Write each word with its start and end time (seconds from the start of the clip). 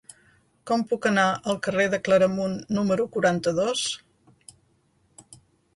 Com 0.69 0.85
puc 0.93 1.03
anar 1.09 1.25
al 1.51 1.59
carrer 1.67 1.85
de 1.95 1.99
Claramunt 2.07 2.57
número 2.79 3.07
quaranta-dos? 3.17 3.87